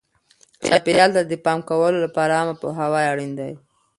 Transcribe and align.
چاپیریال 0.65 1.09
ته 1.15 1.21
د 1.25 1.33
پام 1.45 1.59
کولو 1.69 1.99
لپاره 2.05 2.31
عامه 2.37 2.55
پوهاوی 2.61 3.03
اړین 3.13 3.31
دی. 3.39 3.51